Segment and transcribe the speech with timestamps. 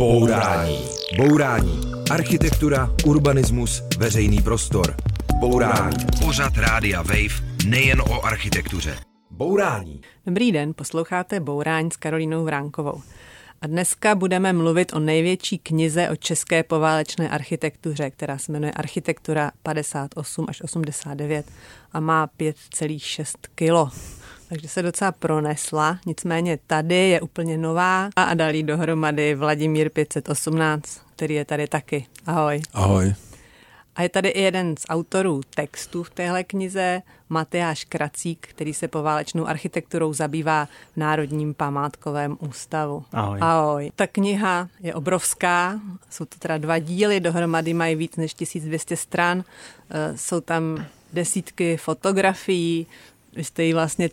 [0.00, 0.78] Bourání.
[1.16, 1.80] Bourání.
[2.10, 4.96] Architektura, urbanismus, veřejný prostor.
[5.40, 5.96] Bourání.
[6.24, 8.96] Pořad Rádia Wave nejen o architektuře.
[9.30, 10.00] Bourání.
[10.26, 13.02] Dobrý den, posloucháte Bourání s Karolínou Vránkovou.
[13.60, 19.50] A dneska budeme mluvit o největší knize o české poválečné architektuře, která se jmenuje Architektura
[19.62, 21.46] 58 až 89
[21.92, 23.90] a má 5,6 kilo
[24.50, 25.98] takže se docela pronesla.
[26.06, 32.06] Nicméně tady je úplně nová a dali dohromady Vladimír 518, který je tady taky.
[32.26, 32.60] Ahoj.
[32.72, 33.14] Ahoj.
[33.96, 38.88] A je tady i jeden z autorů textů v téhle knize, Matyáš Kracík, který se
[38.88, 43.04] poválečnou architekturou zabývá v Národním památkovém ústavu.
[43.12, 43.38] Ahoj.
[43.42, 43.92] Ahoj.
[43.96, 49.44] Ta kniha je obrovská, jsou to teda dva díly, dohromady mají víc než 1200 stran,
[49.90, 52.86] eh, jsou tam desítky fotografií,
[53.32, 54.10] vy jste ji vlastně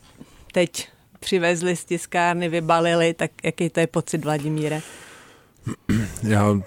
[0.52, 0.88] teď
[1.20, 4.82] přivezli z tiskárny, vybalili, tak jaký to je pocit, Vladimíre?
[6.24, 6.60] Já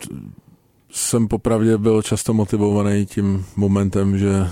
[0.91, 4.51] jsem popravdě byl často motivovaný tím momentem, že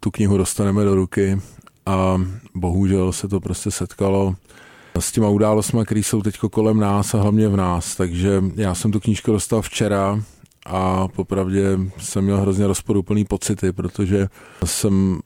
[0.00, 1.40] tu knihu dostaneme do ruky
[1.86, 2.20] a
[2.54, 4.34] bohužel se to prostě setkalo
[4.98, 7.96] s těma událostmi, které jsou teď kolem nás a hlavně v nás.
[7.96, 10.22] Takže já jsem tu knížku dostal včera
[10.66, 14.28] a popravdě jsem měl hrozně rozporuplný pocity, protože
[14.64, 15.20] jsem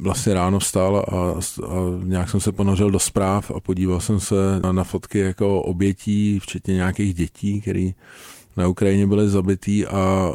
[0.00, 1.16] vlastně ráno vstal a,
[1.66, 5.62] a nějak jsem se ponořil do zpráv a podíval jsem se na, na fotky jako
[5.62, 7.90] obětí, včetně nějakých dětí, které
[8.56, 10.32] na Ukrajině byly zabitý a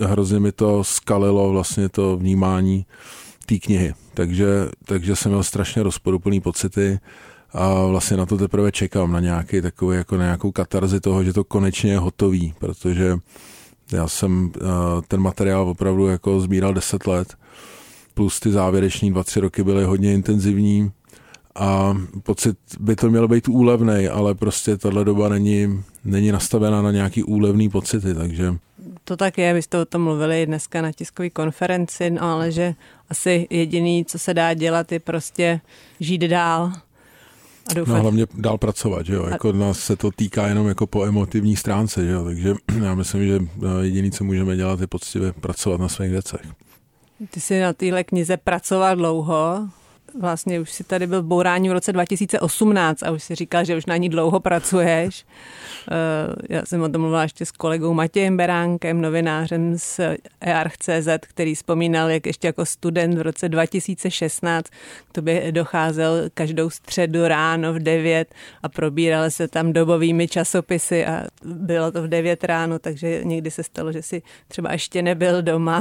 [0.00, 2.86] hrozně mi to skalilo vlastně to vnímání
[3.46, 3.94] té knihy.
[4.14, 4.46] Takže,
[4.84, 6.98] takže jsem měl strašně rozporuplný pocity
[7.52, 11.32] a vlastně na to teprve čekám, na nějaký takový, jako na nějakou katarzi toho, že
[11.32, 13.16] to konečně je hotový, protože
[13.92, 14.52] já jsem
[15.08, 17.36] ten materiál opravdu jako sbíral 10 let
[18.18, 20.90] plus ty závěreční dva, tři roky byly hodně intenzivní
[21.54, 26.92] a pocit by to mělo být úlevný, ale prostě tahle doba není, není nastavená na
[26.92, 28.54] nějaký úlevný pocity, takže...
[29.04, 32.74] To tak je, vy jste o tom mluvili dneska na tiskové konferenci, no ale že
[33.10, 35.60] asi jediný, co se dá dělat, je prostě
[36.00, 36.72] žít dál
[37.70, 37.94] a doufat.
[37.94, 39.30] No hlavně dál pracovat, že jo, a...
[39.30, 43.26] jako nás se to týká jenom jako po emotivní stránce, že jo, takže já myslím,
[43.26, 43.40] že
[43.80, 46.67] jediný, co můžeme dělat, je poctivě pracovat na svých věcech.
[47.30, 49.68] Ty jsi na téhle knize pracoval dlouho,
[50.20, 53.76] vlastně už si tady byl v bourání v roce 2018 a už si říkal, že
[53.76, 55.26] už na ní dlouho pracuješ.
[55.90, 60.00] Eh, já jsem o tom mluvila ještě s kolegou Matějem Beránkem, novinářem z
[60.40, 64.66] EARCZ, který vzpomínal, jak ještě jako student v roce 2016
[65.08, 71.24] k tobě docházel každou středu ráno v 9 a probíral se tam dobovými časopisy a
[71.44, 75.80] bylo to v 9 ráno, takže někdy se stalo, že si třeba ještě nebyl doma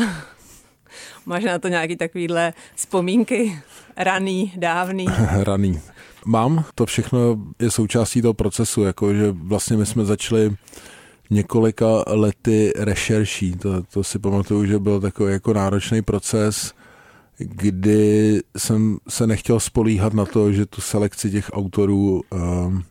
[1.25, 3.59] Máš na to nějaký takovýhle vzpomínky?
[3.97, 5.05] Raný, dávný?
[5.43, 5.79] Raný.
[6.25, 7.19] Mám, to všechno
[7.59, 10.55] je součástí toho procesu, jako že vlastně my jsme začali
[11.29, 13.55] několika lety rešerší.
[13.55, 16.73] To, to si pamatuju, že byl takový jako náročný proces,
[17.37, 22.83] kdy jsem se nechtěl spolíhat na to, že tu selekci těch autorů um,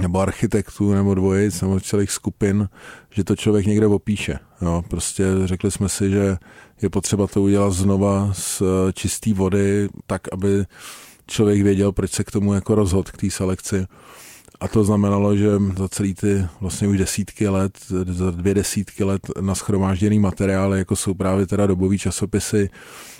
[0.00, 2.68] nebo architektů, nebo dvojic, nebo celých skupin,
[3.10, 4.38] že to člověk někde opíše.
[4.62, 6.36] Jo, prostě řekli jsme si, že
[6.82, 10.64] je potřeba to udělat znova z eh, čisté vody, tak, aby
[11.26, 13.86] člověk věděl, proč se k tomu jako rozhod k té selekci.
[14.60, 15.48] A to znamenalo, že
[15.78, 20.96] za celý ty vlastně už desítky let, za dvě desítky let na schromážděný materiály, jako
[20.96, 22.70] jsou právě teda dobový časopisy,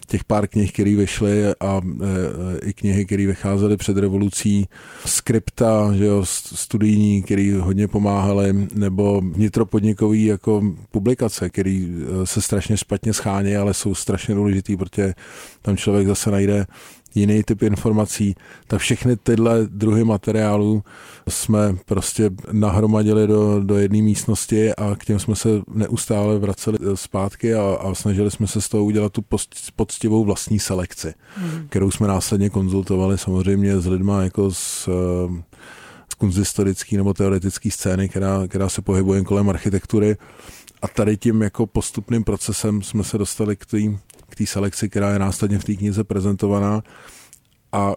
[0.07, 4.69] těch pár knih, které vyšly a e, i knihy, které vycházely před revolucí,
[5.07, 11.87] skripta, že jo, studijní, které hodně pomáhaly, nebo vnitropodnikový jako publikace, které
[12.23, 15.15] e, se strašně špatně schání, ale jsou strašně důležitý, protože
[15.63, 16.67] tam člověk zase najde
[17.17, 18.35] jiný typ informací,
[18.67, 20.83] tak všechny tyhle druhy materiálů
[21.29, 27.55] jsme prostě nahromadili do, do jedné místnosti a k těm jsme se neustále vraceli zpátky
[27.55, 29.25] a, a snažili jsme se z toho udělat tu
[29.77, 31.67] poctivou vlastní selekci, mm.
[31.69, 34.89] kterou jsme následně konzultovali samozřejmě s lidma jako s
[36.09, 40.17] z kunzistorický nebo teoretický scény, která, která se pohybuje kolem architektury.
[40.83, 43.79] A tady tím jako postupným procesem jsme se dostali k té
[44.29, 46.83] k té selekci, která je následně v té knize prezentovaná.
[47.73, 47.95] A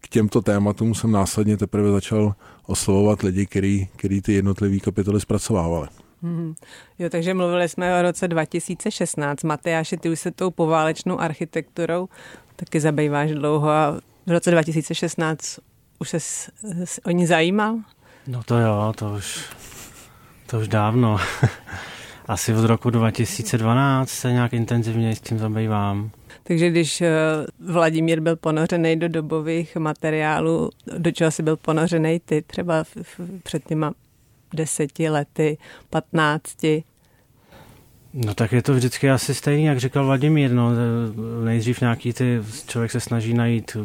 [0.00, 2.34] k těmto tématům jsem následně teprve začal
[2.66, 5.88] oslovovat lidi, který, který ty jednotlivé kapitoly zpracovávali.
[6.22, 6.54] Hmm.
[6.98, 9.44] Jo, takže mluvili jsme o roce 2016.
[9.44, 12.08] Matyáši, ty už se tou poválečnou architekturou
[12.56, 15.58] taky zabýváš dlouho a v roce 2016
[15.98, 17.78] už se o ní zajímal?
[18.26, 19.44] No to jo, to už,
[20.46, 21.18] to už dávno.
[22.30, 26.10] Asi od roku 2012 se nějak intenzivně s tím zabývám.
[26.42, 27.10] Takže když eh,
[27.60, 32.84] Vladimír byl ponořený do dobových materiálů, do čeho si byl ponořený ty třeba
[33.42, 33.92] před těma
[34.54, 35.58] deseti lety,
[35.90, 36.84] patnácti?
[38.14, 40.70] No tak je to vždycky asi stejný, jak říkal Vladimír, no,
[41.44, 43.76] nejdřív nějaký ty, člověk se snaží najít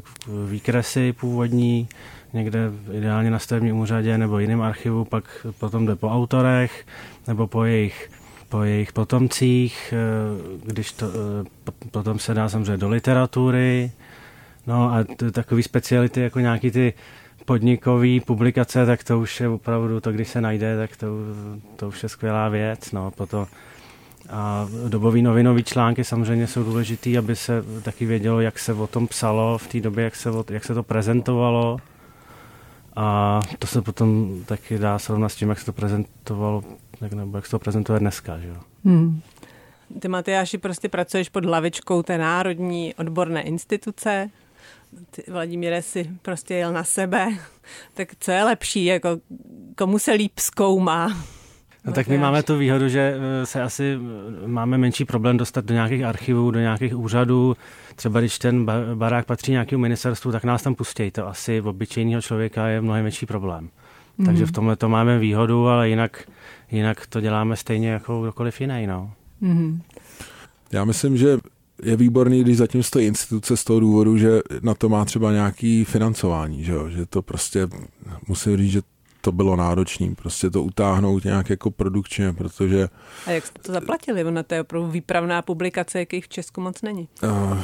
[0.50, 1.88] výkresy původní,
[2.34, 6.86] někde ideálně na stavebním úřadě nebo jiném archivu, pak potom jde po autorech
[7.28, 8.10] nebo po jejich,
[8.50, 13.92] po jejich potomcích, eh, když to, eh, potom se dá samozřejmě do literatury,
[14.68, 16.94] no a takový speciality jako nějaký ty
[17.46, 21.08] podnikové publikace, tak to už je opravdu, to když se najde, tak to,
[21.76, 23.48] to už je skvělá věc, no, potom
[24.30, 29.08] a dobový novinový články samozřejmě jsou důležitý, aby se taky vědělo, jak se o tom
[29.08, 31.78] psalo v té době, jak se, o, jak se to prezentovalo.
[32.96, 36.64] A to se potom taky dá srovnat s tím, jak se to prezentovalo,
[37.02, 38.40] jak, nebo jak se to prezentuje dneska.
[38.40, 38.56] Že jo?
[38.86, 39.22] Hmm.
[40.00, 44.30] Ty, Matyáši, prostě pracuješ pod hlavičkou té národní odborné instituce.
[45.12, 47.28] Ty, Vladimíre, si prostě jel na sebe.
[47.94, 48.86] Tak co je lepší?
[48.86, 49.10] Jako,
[49.76, 51.10] komu se líp zkoumá?
[51.86, 53.98] No tak my máme tu výhodu, že eh, se asi
[54.44, 57.56] eh, máme menší problém dostat do nějakých archivů, do nějakých úřadů.
[57.96, 58.66] Třeba když ten
[58.96, 61.12] barák patří nějakému ministerstvu, tak nás tam pustí.
[61.12, 63.70] To asi v obyčejného člověka je mnohem větší problém.
[64.20, 64.26] Mm-hmm.
[64.26, 66.30] Takže v tomhle to máme výhodu, ale jinak,
[66.72, 68.88] jinak to děláme stejně jako kdokoliv jiný.
[68.88, 69.12] No.
[69.44, 69.80] Mm-hmm.
[70.72, 71.38] Já myslím, že
[71.84, 75.86] je výborný, když zatím stojí instituce z toho důvodu, že na to má třeba nějaký
[75.86, 76.90] financování, že, jo?
[76.90, 77.68] že to prostě,
[78.28, 78.82] musím říct, že
[79.22, 82.90] to bylo náročné, prostě to utáhnout nějak jako produkčně, protože...
[83.26, 84.26] A jak jste to zaplatili?
[84.26, 87.08] Ona to je opravdu výpravná publikace, jakých v Česku moc není.
[87.24, 87.58] Uh,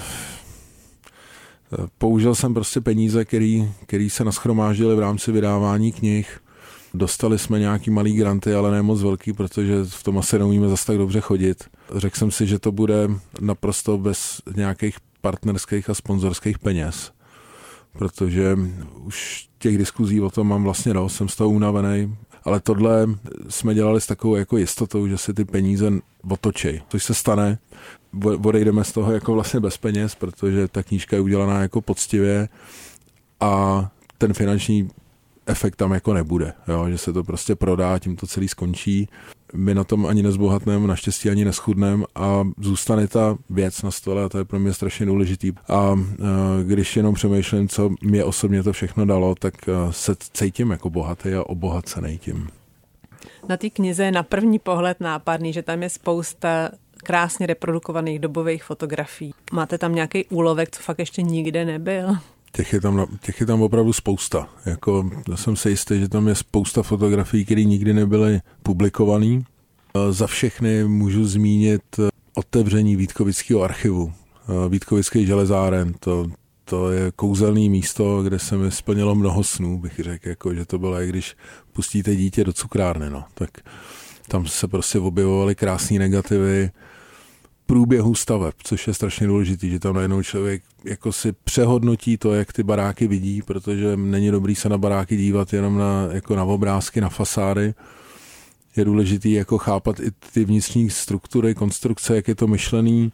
[1.97, 6.39] použil jsem prostě peníze, který, který se naschromáždily v rámci vydávání knih.
[6.93, 10.85] Dostali jsme nějaký malý granty, ale ne moc velký, protože v tom asi neumíme zase
[10.85, 11.63] tak dobře chodit.
[11.95, 13.09] Řekl jsem si, že to bude
[13.41, 17.11] naprosto bez nějakých partnerských a sponzorských peněz
[17.93, 18.57] protože
[19.03, 23.07] už těch diskuzí o tom mám vlastně dost, jsem z toho unavený, ale tohle
[23.49, 25.91] jsme dělali s takovou jako jistotou, že si ty peníze
[26.29, 27.57] otočej, což se stane,
[28.45, 32.49] odejdeme z toho jako vlastně bez peněz, protože ta knížka je udělaná jako poctivě
[33.39, 34.89] a ten finanční
[35.45, 36.89] efekt tam jako nebude, jo?
[36.89, 39.09] že se to prostě prodá, tím to celý skončí.
[39.53, 44.29] My na tom ani nezbohatneme, naštěstí ani neschudneme a zůstane ta věc na stole a
[44.29, 45.53] to je pro mě strašně důležitý.
[45.67, 50.71] A e, když jenom přemýšlím, co mě osobně to všechno dalo, tak e, se cítím
[50.71, 52.47] jako bohatý a obohacený tím.
[53.49, 56.69] Na té knize je na první pohled nápadný, že tam je spousta
[57.01, 59.33] krásně reprodukovaných dobových fotografií.
[59.51, 62.15] Máte tam nějaký úlovek, co fakt ještě nikde nebyl?
[62.51, 64.49] Těch je, tam, těch je tam opravdu spousta.
[64.65, 69.41] Jako, jsem si jistý, že tam je spousta fotografií, které nikdy nebyly publikované.
[70.09, 71.81] Za všechny můžu zmínit
[72.33, 74.13] otevření Vítkovického archivu.
[74.69, 76.27] Vítkovický železáren, to,
[76.65, 80.79] to je kouzelné místo, kde se mi splnilo mnoho snů, bych řekl, jako, že to
[80.79, 81.35] bylo, jak když
[81.73, 83.49] pustíte dítě do cukrárny, no, tak
[84.27, 86.69] tam se prostě objevovaly krásné negativy,
[87.71, 92.53] průběhu staveb, což je strašně důležitý, že tam najednou člověk jako si přehodnotí to, jak
[92.53, 97.01] ty baráky vidí, protože není dobrý se na baráky dívat jenom na, jako na obrázky,
[97.01, 97.73] na fasády.
[98.75, 103.11] Je důležitý jako chápat i ty vnitřní struktury, konstrukce, jak je to myšlený,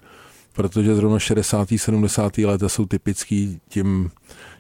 [0.54, 1.68] protože zrovna 60.
[1.76, 2.38] 70.
[2.38, 4.12] leta jsou typický tím,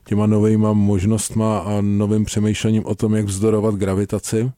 [0.06, 4.52] těma novejma možnostma a novým přemýšlením o tom, jak vzdorovat gravitaci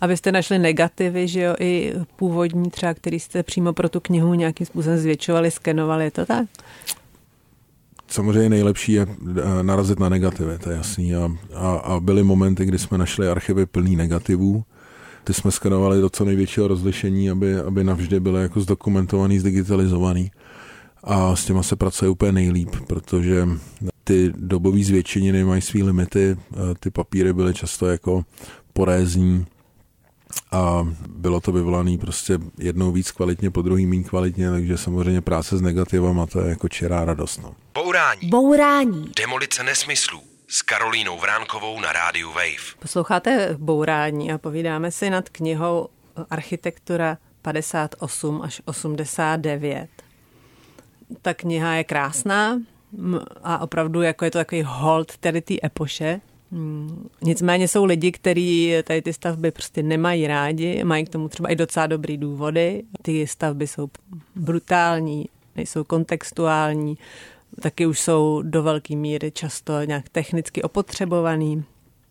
[0.00, 4.66] abyste našli negativy, že jo, i původní třeba, který jste přímo pro tu knihu nějakým
[4.66, 6.46] způsobem zvětšovali, skenovali, je to tak?
[8.08, 11.14] Samozřejmě nejlepší je eh, narazit na negativy, to je jasný.
[11.14, 14.64] A, a, a byly momenty, kdy jsme našli archivy plný negativů.
[15.24, 20.30] Ty jsme skenovali do co největšího rozlišení, aby, aby navždy byly jako zdokumentovaný, zdigitalizovaný.
[21.04, 23.48] A s těma se pracuje úplně nejlíp, protože
[24.04, 28.24] ty dobové zvětšeniny mají své limity, eh, ty papíry byly často jako
[28.72, 29.46] porézní,
[30.52, 35.58] a bylo to vyvolané prostě jednou víc kvalitně, po druhý méně kvalitně, takže samozřejmě práce
[35.58, 37.42] s negativama to je jako čirá radost.
[37.42, 37.54] No.
[37.74, 38.28] Bourání.
[38.28, 39.12] Bourání.
[39.16, 42.76] Demolice nesmyslů s Karolínou Vránkovou na rádiu Wave.
[42.78, 45.88] Posloucháte Bourání a povídáme si nad knihou
[46.30, 49.88] Architektura 58 až 89.
[51.22, 52.58] Ta kniha je krásná
[53.42, 56.20] a opravdu jako je to takový hold tedy té epoše.
[57.22, 61.56] Nicméně jsou lidi, kteří tady ty stavby prostě nemají rádi, mají k tomu třeba i
[61.56, 62.82] docela dobrý důvody.
[63.02, 63.88] Ty stavby jsou
[64.36, 66.98] brutální, nejsou kontextuální,
[67.60, 71.64] taky už jsou do velké míry často nějak technicky opotřebovaný.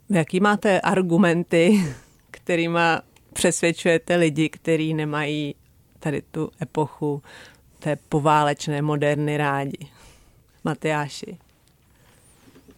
[0.10, 1.86] Jaký máte argumenty,
[2.32, 3.02] kterýma
[3.34, 5.56] přesvědčujete lidi, kteří nemají
[6.00, 7.24] tady tu epochu
[7.80, 9.88] té poválečné moderny rádi?
[10.64, 11.38] Matyáši.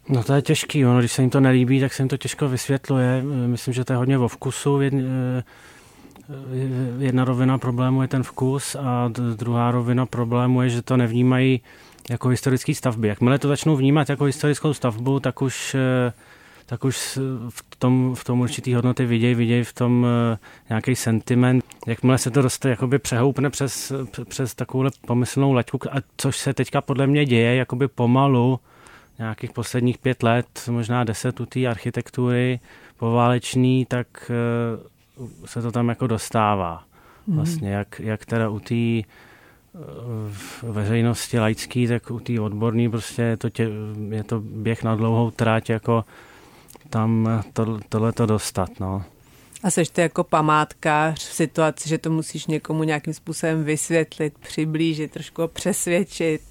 [0.10, 2.48] No to je těžký, ono, když se jim to nelíbí, tak se jim to těžko
[2.50, 3.24] vysvětluje.
[3.48, 4.80] Myslím, že to je hodně o vkusu.
[6.98, 11.62] Jedna rovina problému je ten vkus a druhá rovina problému je, že to nevnímají
[12.10, 13.08] jako historické stavby.
[13.08, 15.76] Jakmile to začnou vnímat jako historickou stavbu, tak už
[16.66, 20.08] tak už v tom, v tom určitý hodnoty vidějí, vidějí v tom
[20.70, 21.66] nějaký sentiment.
[21.88, 23.94] Jakmile se to doste, jakoby přehoupne přes,
[24.30, 28.60] přes takovou pomyslnou laťku, a což se teďka podle mě děje, jakoby pomalu,
[29.20, 32.60] nějakých posledních pět let, možná deset u té architektury
[32.98, 34.32] poválečný, tak
[35.20, 36.84] uh, se to tam jako dostává.
[37.28, 37.38] Mhm.
[37.38, 39.02] Vlastně, jak, jak teda u té
[40.30, 43.70] v veřejnosti laický, tak u té odborný prostě je to, tě,
[44.10, 46.06] je to běh na dlouhou tráť jako
[46.90, 48.70] tam to, tohle to dostat.
[48.80, 49.04] No.
[49.64, 55.12] A seš ty jako památkář v situaci, že to musíš někomu nějakým způsobem vysvětlit, přiblížit,
[55.12, 56.42] trošku přesvědčit?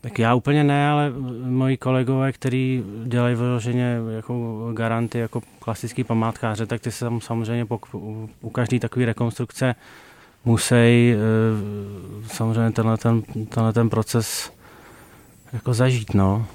[0.00, 1.12] Tak já úplně ne, ale
[1.44, 7.80] moji kolegové, kteří dělají vyloženě jako garanty, jako klasický památkáře, tak ty se samozřejmě po,
[8.40, 9.74] u každé takové rekonstrukce
[10.44, 11.16] musí eh,
[12.26, 14.52] samozřejmě tenhle ten, tenhle ten proces
[15.52, 16.46] jako zažít, no.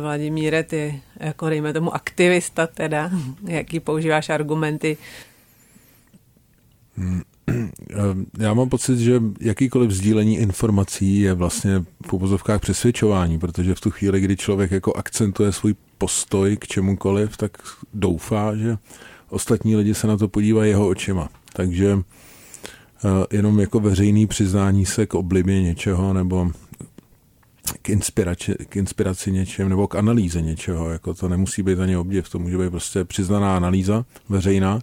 [0.00, 3.10] Vladimíre, ty jako dejme tomu aktivista teda,
[3.46, 4.96] jaký používáš argumenty?
[6.96, 7.22] Hmm.
[8.38, 13.90] Já mám pocit, že jakýkoliv sdílení informací je vlastně v uvozovkách přesvědčování, protože v tu
[13.90, 17.58] chvíli, kdy člověk jako akcentuje svůj postoj k čemukoliv, tak
[17.94, 18.78] doufá, že
[19.28, 21.28] ostatní lidi se na to podívají jeho očima.
[21.52, 26.50] Takže eh, jenom jako veřejný přiznání se k oblibě něčeho nebo
[27.82, 30.90] k inspiraci, k inspiraci něčem nebo k analýze něčeho.
[30.90, 34.80] Jako to nemusí být ani obdiv, to může být prostě přiznaná analýza veřejná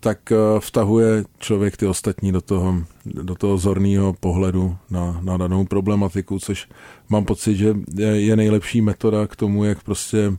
[0.00, 2.74] tak eh, vtahuje člověk ty ostatní do toho,
[3.04, 6.68] do toho zorného pohledu na, na danou problematiku, což
[7.08, 10.32] mám pocit, že je nejlepší metoda k tomu, jak prostě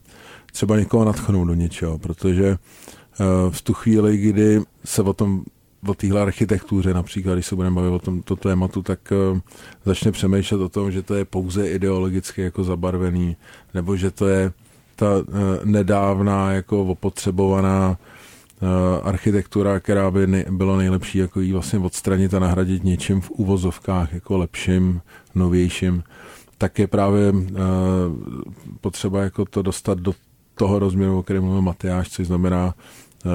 [0.51, 5.43] třeba někoho natchnout do něčeho, protože eh, v tu chvíli, kdy se o tom
[5.87, 8.99] o téhle architektuře například, když se budeme bavit o tomto tématu, tak
[9.31, 9.39] uh,
[9.85, 13.35] začne přemýšlet o tom, že to je pouze ideologicky jako zabarvený,
[13.73, 14.51] nebo že to je
[14.95, 15.07] ta
[15.63, 17.97] nedávná jako opotřebovaná
[19.03, 24.37] architektura, která by bylo nejlepší jako jí vlastně odstranit a nahradit něčím v uvozovkách jako
[24.37, 25.01] lepším,
[25.35, 26.03] novějším,
[26.57, 27.39] tak je právě uh,
[28.81, 30.13] potřeba jako to dostat do
[30.55, 32.65] toho rozměru, o kterém mluvil Matyáš, což znamená
[33.25, 33.31] uh,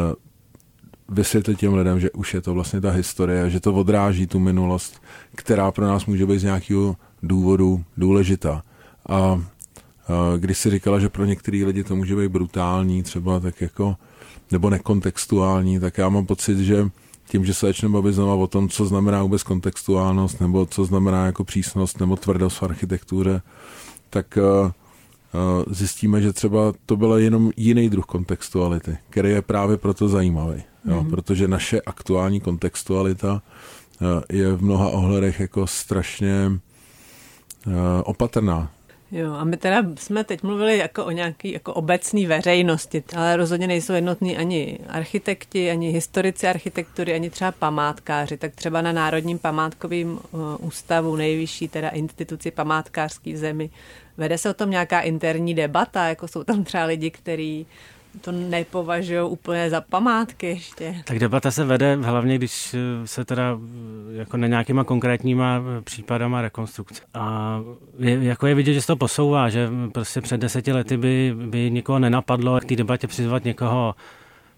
[1.09, 5.03] vysvětlit těm lidem, že už je to vlastně ta historie, že to odráží tu minulost,
[5.35, 8.63] která pro nás může být z nějakého důvodu důležitá.
[9.09, 9.45] A
[10.39, 13.97] když si říkala, že pro některé lidi to může být brutální, třeba tak jako,
[14.55, 16.89] nebo nekontextuální, tak já mám pocit, že
[17.29, 21.27] tím, že se začneme bavit znovu o tom, co znamená vůbec kontextuálnost, nebo co znamená
[21.27, 23.43] jako přísnost nebo tvrdost v architektuře,
[24.11, 24.39] tak
[25.71, 31.03] zjistíme, že třeba to byl jenom jiný druh kontextuality, který je právě proto zajímavý jo,
[31.03, 31.11] mm-hmm.
[31.11, 36.51] protože naše aktuální kontextualita eh, je v mnoha ohledech jako strašně
[37.67, 37.71] eh,
[38.05, 38.71] opatrná.
[39.17, 43.67] Jo, a my teda jsme teď mluvili jako o nějaký jako obecný veřejnosti, ale rozhodně
[43.67, 48.37] nejsou jednotní ani architekti, ani historici architektury, ani třeba památkáři.
[48.37, 53.71] Tak třeba na Národním památkovém eh, ústavu, nejvyšší teda instituci památkářský v zemi,
[54.17, 57.67] vede se o tom nějaká interní debata, jako jsou tam třeba lidi, kteří
[58.21, 60.95] to nepovažují úplně za památky ještě.
[61.05, 63.59] Tak debata se vede hlavně, když se teda
[64.13, 67.03] jako na nějakýma konkrétníma případama rekonstrukce.
[67.15, 67.61] A
[67.99, 71.71] je, jako je vidět, že se to posouvá, že prostě před deseti lety by, by
[71.71, 73.95] nikoho nenapadlo k té debatě přizvat někoho,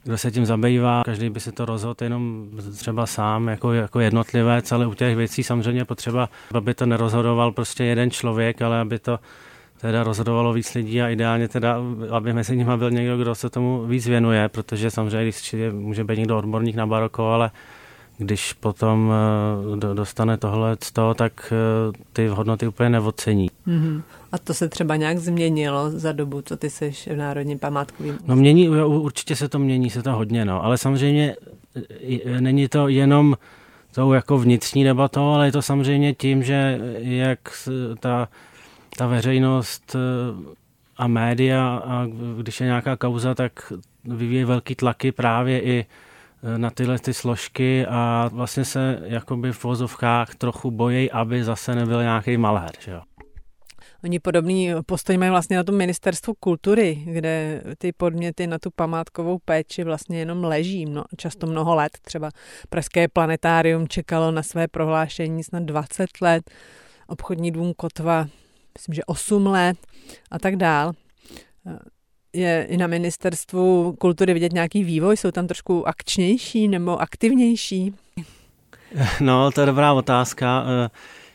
[0.05, 1.03] kdo se tím zabývá.
[1.05, 5.43] Každý by si to rozhodl jenom třeba sám jako, jako jednotlivec, ale u těch věcí
[5.43, 9.19] samozřejmě potřeba, aby to nerozhodoval prostě jeden člověk, ale aby to
[9.81, 11.77] teda rozhodovalo víc lidí a ideálně teda,
[12.11, 16.19] aby mezi nimi byl někdo, kdo se tomu víc věnuje, protože samozřejmě, když může být
[16.19, 17.51] někdo odborník na baroko, ale
[18.19, 19.13] když potom
[19.75, 23.51] eh, dostane tohle z toho, tak eh, ty hodnoty úplně neocení.
[23.67, 24.03] Mm-hmm.
[24.33, 28.37] A to se třeba nějak změnilo za dobu, co ty jsi v Národním památkovém No
[28.37, 30.65] mění, určitě se to mění, se to hodně, no.
[30.65, 31.37] Ale samozřejmě
[32.27, 33.37] eh, není to jenom
[33.95, 37.39] tou jako vnitřní debatou, ale je to samozřejmě tím, že jak
[38.01, 38.29] ta
[38.97, 40.55] ta veřejnost eh,
[40.97, 42.07] a média, a
[42.39, 43.73] když je nějaká kauza, tak
[44.05, 45.87] vyvíjí velký tlaky právě i
[46.43, 51.75] eh, na tyhle ty složky a vlastně se jakoby v vozovkách trochu bojí, aby zase
[51.75, 52.73] nebyl nějaký malhér.
[52.81, 53.01] Že jo?
[54.05, 59.39] Oni podobný postoj mají vlastně na tom ministerstvu kultury, kde ty podměty na tu památkovou
[59.45, 61.99] péči vlastně jenom leží mno, často mnoho let.
[62.03, 62.31] Třeba
[62.69, 66.51] Pražské planetárium čekalo na své prohlášení snad 20 let.
[67.07, 68.27] Obchodní dům Kotva
[68.77, 69.77] myslím, že 8 let
[70.31, 70.93] a tak dál.
[72.33, 75.17] Je i na ministerstvu kultury vidět nějaký vývoj?
[75.17, 77.95] Jsou tam trošku akčnější nebo aktivnější?
[79.21, 80.65] No, to je dobrá otázka.
[80.67, 80.91] Eh,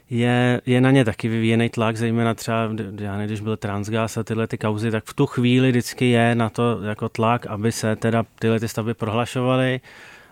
[0.10, 2.70] je, je na ně taky vyvíjený tlak, zejména třeba,
[3.00, 6.36] já ne, když byl Transgas a tyhle ty kauzy, tak v tu chvíli vždycky je
[6.36, 9.82] na to jako tlak, aby se teda tyhle ty stavby prohlašovaly.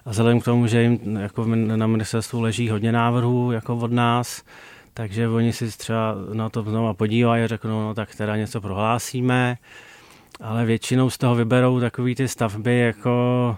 [0.06, 4.44] A vzhledem k tomu, že jim jako na ministerstvu leží hodně návrhů jako od nás,
[5.00, 9.58] takže oni si třeba na to znovu podívají a řeknou, no tak teda něco prohlásíme,
[10.42, 13.58] ale většinou z toho vyberou takový ty stavby jako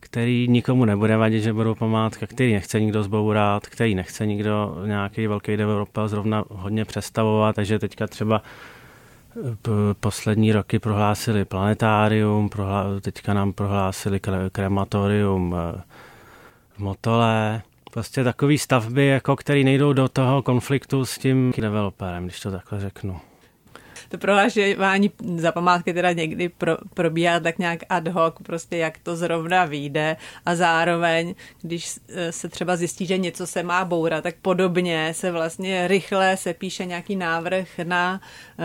[0.00, 5.26] který nikomu nebude vadit, že budou památka, který nechce nikdo zbourat, který nechce nikdo nějaký
[5.26, 12.50] velký developer zrovna hodně přestavovat, takže teďka třeba eh, poslední roky prohlásili planetárium,
[13.00, 14.20] teďka nám prohlásili
[14.52, 15.82] krematorium eh,
[16.76, 22.40] v Motole, prostě takové stavby, jako který nejdou do toho konfliktu s tím developerem, když
[22.40, 23.20] to takhle řeknu
[24.10, 29.16] to prohlašování za památky teda někdy pro, probíhá tak nějak ad hoc, prostě jak to
[29.16, 34.34] zrovna vyjde a zároveň, když eh, se třeba zjistí, že něco se má bourat, tak
[34.42, 38.64] podobně se vlastně rychle se píše nějaký návrh na uh,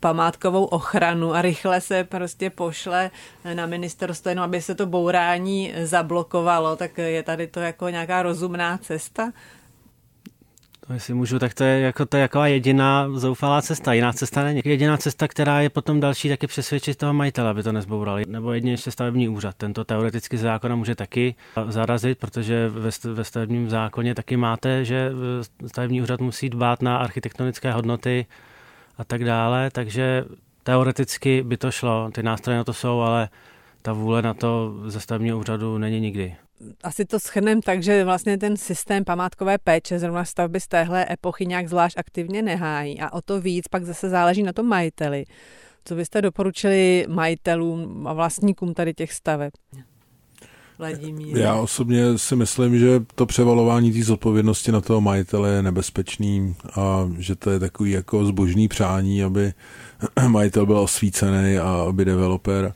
[0.00, 3.10] památkovou ochranu a rychle se prostě pošle
[3.54, 8.78] na ministerstvo, jenom aby se to bourání zablokovalo, tak je tady to jako nějaká rozumná
[8.78, 9.32] cesta.
[10.88, 13.92] To jestli můžu, tak to je jako to je jako jediná zoufalá cesta.
[13.92, 14.62] Jiná cesta není.
[14.64, 18.24] Jediná cesta, která je potom další, tak je přesvědčit toho majitele, aby to nezbourali.
[18.28, 19.54] Nebo jedině ještě stavební úřad.
[19.56, 21.34] Tento teoreticky zákona může taky
[21.68, 25.12] zarazit, protože ve, ve stavebním zákoně taky máte, že
[25.66, 28.26] stavební úřad musí dbát na architektonické hodnoty
[28.98, 29.70] a tak dále.
[29.70, 30.24] Takže
[30.62, 32.10] teoreticky by to šlo.
[32.14, 33.28] Ty nástroje na to jsou, ale
[33.82, 36.36] ta vůle na to ze stavebního úřadu není nikdy
[36.82, 41.46] asi to schrneme tak, že vlastně ten systém památkové péče zrovna stavby z téhle epochy
[41.46, 45.24] nějak zvlášť aktivně nehájí a o to víc pak zase záleží na tom majiteli.
[45.84, 49.52] Co byste doporučili majitelům a vlastníkům tady těch staveb?
[50.78, 51.36] Vladimír.
[51.36, 57.10] Já osobně si myslím, že to převalování té zodpovědnosti na toho majitele je nebezpečný a
[57.18, 59.52] že to je takový jako zbožný přání, aby
[60.28, 62.74] majitel byl osvícený a aby developer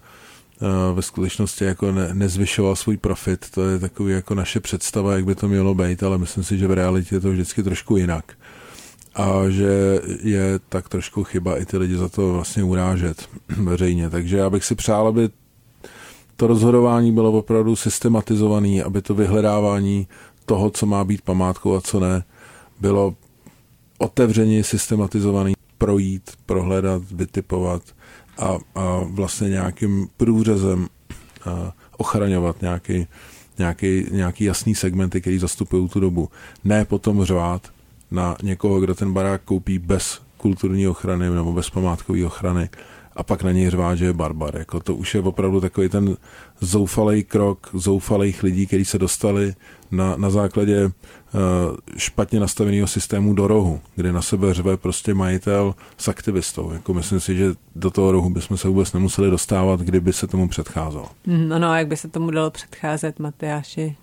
[0.95, 3.51] ve skutečnosti jako ne, nezvyšoval svůj profit.
[3.51, 6.67] To je takový jako naše představa, jak by to mělo být, ale myslím si, že
[6.67, 8.33] v realitě je to vždycky trošku jinak.
[9.15, 14.11] A že je tak trošku chyba i ty lidi za to vlastně urážet veřejně.
[14.11, 15.31] Takže já bych si přál, aby
[16.37, 20.07] to rozhodování bylo opravdu systematizované, aby to vyhledávání
[20.47, 22.25] toho, co má být památkou a co ne,
[22.81, 23.15] bylo
[23.99, 27.83] otevřeně systematizovaný, projít, prohledat, vytipovat–
[28.39, 30.89] a, a vlastně nějakým průřezem
[31.97, 33.07] ochraňovat nějaký,
[33.59, 36.29] nějaký, nějaký jasný segmenty, který zastupují tu dobu.
[36.65, 37.71] Ne potom řvát
[38.11, 42.69] na někoho, kdo ten barák koupí bez kulturní ochrany nebo bez památkové ochrany
[43.17, 44.57] a pak na něj řvát, že je barbar.
[44.57, 46.17] Jako to už je opravdu takový ten
[46.61, 49.55] zoufalý krok zoufalých lidí, kteří se dostali
[49.91, 50.91] na, na základě uh,
[51.97, 56.73] špatně nastaveného systému do rohu, kde na sebe řve prostě majitel s aktivistou.
[56.73, 60.49] Jako myslím si, že do toho rohu bychom se vůbec nemuseli dostávat, kdyby se tomu
[60.49, 61.07] předcházelo.
[61.55, 63.97] Ano, a jak by se tomu dalo předcházet, Matyáši?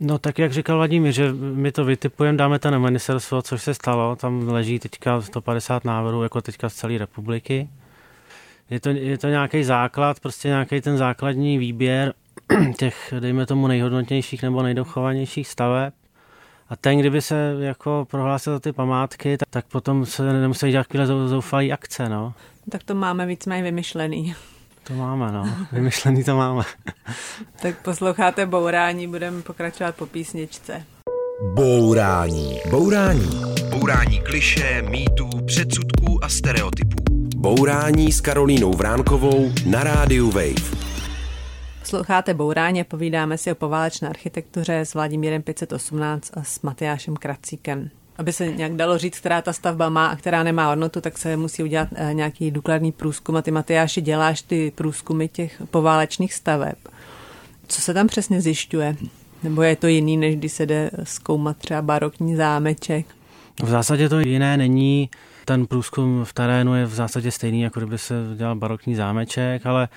[0.00, 3.74] No tak jak říkal Vladimír, že my to vytipujeme, dáme to na ministerstvo, což se
[3.74, 7.68] stalo, tam leží teďka 150 návrhů, jako teďka z celé republiky
[8.70, 12.14] je to, je to nějaký základ, prostě nějaký ten základní výběr
[12.78, 15.94] těch, dejme tomu, nejhodnotnějších nebo nejdochovanějších staveb.
[16.68, 20.86] A ten, kdyby se jako prohlásil za ty památky, tak, tak potom se nemusí dělat
[20.86, 22.34] chvíle zoufalý akce, no.
[22.70, 24.34] Tak to máme víceméně vymyšlený.
[24.84, 25.44] To máme, no.
[25.72, 26.62] Vymyšlený to máme.
[27.62, 30.84] tak posloucháte Bourání, budeme pokračovat po písničce.
[31.54, 32.60] Bourání.
[32.70, 33.40] Bourání.
[33.70, 37.09] Bourání kliše, mýtů, předsudků a stereotypů.
[37.40, 40.76] Bourání s Karolínou Vránkovou na rádiu Wave.
[41.84, 47.90] Sloucháte Bouráně, povídáme si o poválečné architektuře s Vladimírem 518 a s Matyášem Kracíkem.
[48.18, 51.36] Aby se nějak dalo říct, která ta stavba má a která nemá hodnotu, tak se
[51.36, 53.36] musí udělat eh, nějaký důkladný průzkum.
[53.36, 56.78] A ty, Matyáši, děláš ty průzkumy těch poválečných staveb.
[57.66, 58.96] Co se tam přesně zjišťuje?
[59.42, 63.06] Nebo je to jiný, než když se jde zkoumat třeba barokní zámeček?
[63.62, 65.10] V zásadě to jiné není
[65.50, 69.88] ten průzkum v terénu je v zásadě stejný, jako kdyby se dělal barokní zámeček, ale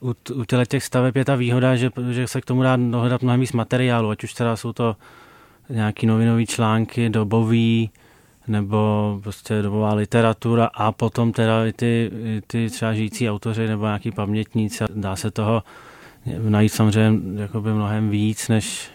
[0.00, 3.40] u, u těch staveb je ta výhoda, že, že se k tomu dá dohledat mnohem
[3.40, 4.96] víc materiálu, ať už teda jsou to
[5.70, 7.90] nějaký novinové články, dobový,
[8.48, 13.84] nebo prostě dobová literatura a potom teda i ty, i ty třeba žijící autoři nebo
[13.84, 14.84] nějaký pamětníci.
[14.94, 15.62] Dá se toho
[16.48, 18.90] najít samozřejmě jakoby mnohem víc, než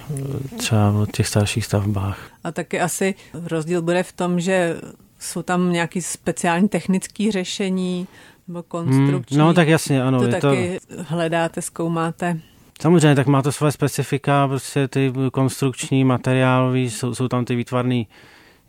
[0.58, 2.20] třeba v těch starších stavbách.
[2.44, 4.76] A taky asi rozdíl bude v tom, že
[5.22, 8.08] jsou tam nějaký speciální technické řešení
[8.48, 9.38] nebo konstrukční?
[9.38, 10.20] Hmm, no tak jasně, ano.
[10.20, 11.04] To je taky to...
[11.08, 12.40] hledáte, zkoumáte?
[12.82, 18.04] Samozřejmě, tak má to své specifika, prostě ty konstrukční, materiálové, jsou, jsou tam ty výtvarné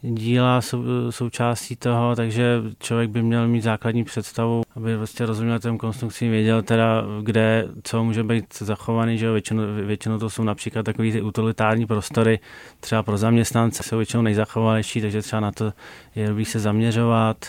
[0.03, 5.79] díla sou, součástí toho, takže člověk by měl mít základní představu, aby prostě rozuměl těm
[5.79, 11.13] konstrukcím, věděl teda, kde, co může být zachovaný, že většinou, většinou to jsou například takový
[11.13, 12.41] ty utilitární prostory,
[12.81, 15.73] třeba pro zaměstnance jsou většinou nejzachovalejší, takže třeba na to
[16.15, 17.47] je dobrý se zaměřovat.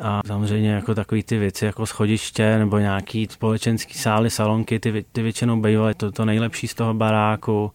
[0.00, 5.22] A samozřejmě jako takový ty věci jako schodiště nebo nějaký společenský sály, salonky, ty, ty
[5.22, 7.72] většinou bývaly to, to nejlepší z toho baráku.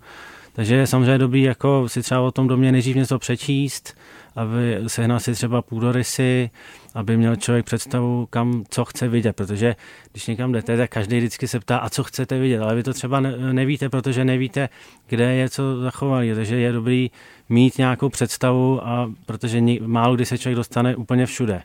[0.54, 3.98] Takže je samozřejmě dobrý jako si třeba o tom domě nejdřív něco přečíst,
[4.36, 6.50] aby sehnal si třeba půdorysy,
[6.96, 9.76] aby měl člověk představu, kam, co chce vidět, protože
[10.12, 12.94] když někam jdete, tak každý vždycky se ptá, a co chcete vidět, ale vy to
[12.94, 13.20] třeba
[13.52, 14.70] nevíte, protože nevíte,
[15.08, 17.12] kde je co zachovali, takže je dobrý
[17.50, 21.64] mít nějakou představu, a protože málo kdy se člověk dostane úplně všude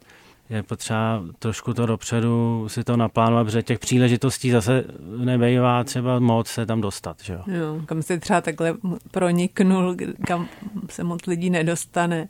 [0.50, 4.84] je potřeba trošku to dopředu si to naplánovat, protože těch příležitostí zase
[5.24, 7.16] nebejvá třeba moc se tam dostat.
[7.22, 7.42] Že jo?
[7.46, 8.74] Jo, kam se třeba takhle
[9.10, 10.48] proniknul, kam
[10.90, 12.28] se moc lidí nedostane.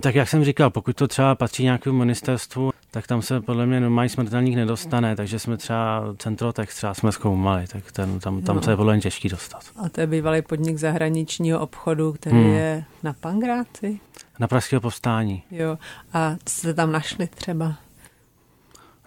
[0.00, 3.80] Tak jak jsem říkal, pokud to třeba patří nějakému ministerstvu, tak tam se podle mě
[3.80, 8.62] normální smrtelník nedostane, takže jsme třeba Centrotex třeba jsme zkoumali, tak ten, tam, tam no.
[8.62, 9.62] se je podle mě těžký dostat.
[9.84, 12.52] A to je bývalý podnik zahraničního obchodu, který hmm.
[12.52, 14.00] je na Pangráci?
[14.38, 15.42] Na Pražského povstání.
[15.50, 15.78] Jo,
[16.12, 17.74] a co jste tam našli třeba?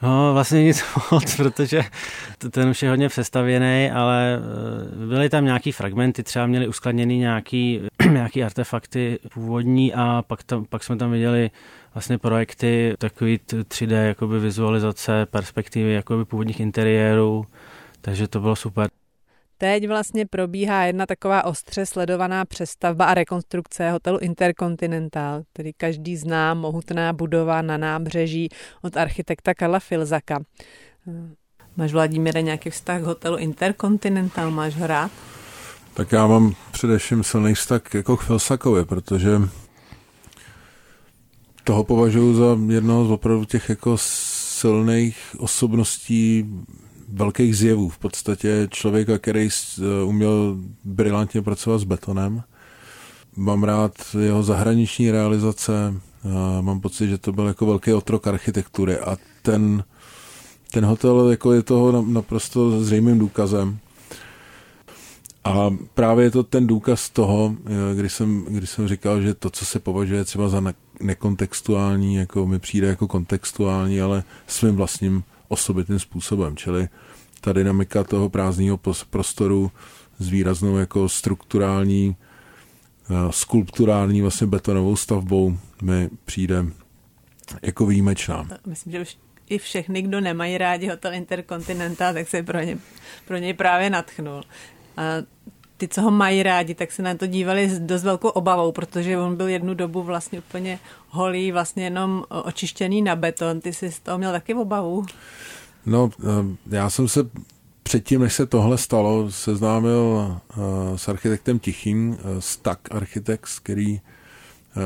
[0.02, 1.82] No, vlastně nic moc, protože
[2.52, 4.40] ten už je hodně přestavěný, ale
[5.04, 7.82] eh, byly tam nějaký fragmenty, třeba měli uskladněný nějaký,
[8.12, 11.52] nějaký artefakty původní a pak, tam, pak jsme tam viděli
[11.94, 17.46] vlastně projekty, takový 3D jakoby vizualizace, perspektivy jakoby původních interiérů,
[18.02, 18.90] takže to bylo super.
[19.66, 26.54] Teď vlastně probíhá jedna taková ostře sledovaná přestavba a rekonstrukce hotelu Intercontinental, který každý zná,
[26.54, 28.50] mohutná budova na nábřeží
[28.82, 30.40] od architekta Karla Filzaka.
[31.78, 34.52] Máš, Vladimíre, nějaký vztah k hotelu Intercontinental?
[34.52, 35.12] Máš ho rád?
[35.94, 39.42] Tak já mám především silný vztah jako k Filsakovi, protože
[41.64, 46.46] toho považuji za jednoho z opravdu těch jako silných osobností
[47.08, 47.90] velkých zjevů.
[47.90, 52.44] V podstatě člověka, který eh, uměl brilantně pracovat s betonem.
[53.36, 55.94] Mám rád jeho zahraniční realizace.
[56.62, 59.84] Mám pocit, že to byl jako velký otrok architektury a ten,
[60.72, 63.80] ten hotel jako je toho naprosto zřejmým důkazem.
[65.46, 69.50] A právě je to ten důkaz toho, eh, když jsem, když jsem říkal, že to,
[69.50, 75.24] co se považuje třeba za nekontextuální, jako mi přijde jako kontextuální, ale svým vlastním
[75.56, 76.90] osobitým způsobem, čili
[77.42, 79.72] ta dynamika toho prázdného prostoru
[80.20, 82.16] s výraznou jako strukturální,
[83.10, 86.66] eh, skulpturální vlastně betonovou stavbou mi přijde
[87.62, 88.48] jako výjimečná.
[88.68, 89.18] Myslím, že už
[89.50, 92.78] i všechny, kdo nemají rádi hotel Intercontinental, tak se pro, ně,
[93.26, 94.44] pro něj právě natchnul.
[94.98, 95.04] A
[95.78, 99.18] ty, co ho mají rádi, tak se na to dívali s dost velkou obavou, protože
[99.18, 103.62] on byl jednu dobu vlastně úplně holý, vlastně jenom očištěný na beton.
[103.62, 105.06] Ty jsi z toho měl taky obavu?
[105.86, 107.20] No, eh, já jsem se
[107.84, 110.56] předtím, než se tohle stalo, seznámil eh,
[110.98, 114.02] s architektem Tichým, eh, Stak Architects, který,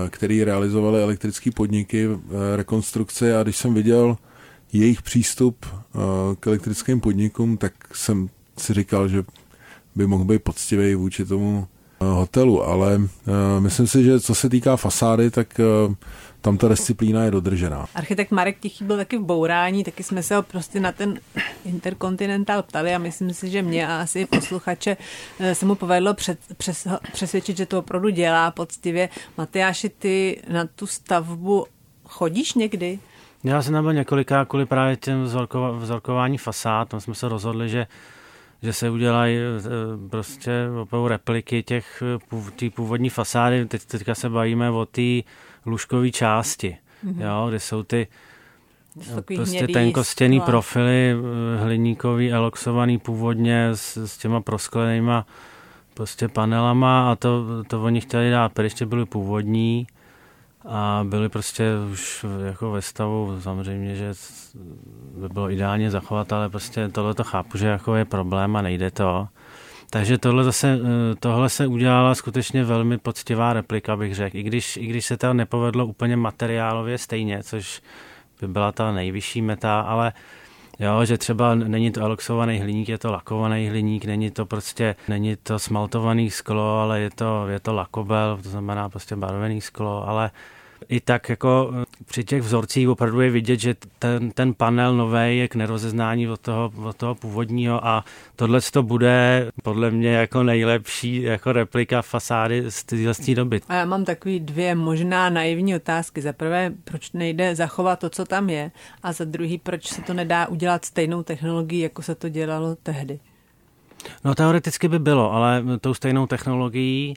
[0.09, 2.07] který realizovali elektrické podniky,
[2.55, 4.17] rekonstrukce a když jsem viděl
[4.73, 5.65] jejich přístup
[6.39, 9.23] k elektrickým podnikům, tak jsem si říkal, že
[9.95, 11.67] by mohl být poctivý vůči tomu
[11.99, 13.01] hotelu, ale
[13.59, 15.59] myslím si, že co se týká fasády, tak
[16.41, 17.85] tam ta disciplína je dodržená.
[17.95, 21.19] Architekt Marek Tichý byl taky v bourání, taky jsme se ho prostě na ten
[21.65, 24.97] Intercontinental ptali a myslím si, že mě a asi posluchače
[25.39, 29.09] eh, se mu povedlo před, přes, přesvědčit, že to opravdu dělá poctivě.
[29.37, 31.65] Matyáši, ty na tu stavbu
[32.05, 32.99] chodíš někdy?
[33.43, 35.23] Já jsem tam byl několikrát kvůli právě těm
[35.79, 37.87] vzorkování fasád, tam jsme se rozhodli, že
[38.63, 42.03] že se udělají eh, prostě opravdu repliky těch
[42.55, 43.65] tý původní fasády.
[43.65, 45.21] Teď, teďka se bavíme o té
[45.65, 47.21] lůžkové části, mm-hmm.
[47.21, 48.07] jo, kde jsou ty
[49.35, 55.25] prostě tenkostěný profily eh, hliníkový, eloxovaný původně s, s těma prosklenýma
[55.93, 59.87] prostě panelama a to, to oni chtěli dát, ještě byly původní
[60.71, 64.13] a byly prostě už jako ve stavu, samozřejmě, že
[65.21, 68.91] by bylo ideálně zachovat, ale prostě tohle to chápu, že jako je problém a nejde
[68.91, 69.27] to.
[69.89, 74.37] Takže tohle, zase, eh, tohle se udělala skutečně velmi poctivá replika, bych řekl.
[74.37, 77.81] I když, I když se to nepovedlo úplně materiálově stejně, což
[78.41, 80.13] by byla ta nejvyšší meta, ale
[80.81, 85.35] Jo, že třeba není to eloxovaný hliník, je to lakovaný hliník, není to prostě, není
[85.35, 90.31] to smaltovaný sklo, ale je to, je to lakobel, to znamená prostě barvený sklo, ale
[90.89, 95.37] I tak jako eh, při těch vzorcích opravdu je vidět, že ten, ten panel nový
[95.37, 100.43] je k nerozeznání od toho, od toho původního a tohle to bude podle mě jako
[100.43, 103.61] nejlepší jako replika fasády z téhle doby.
[103.67, 106.21] A já mám takový dvě možná naivní otázky.
[106.21, 108.71] Za prvé, proč nejde zachovat to, co tam je?
[109.03, 113.19] A za druhý, proč se to nedá udělat stejnou technologií, jako se to dělalo tehdy?
[114.25, 117.13] No teoreticky by bylo, ale tou stejnou technologií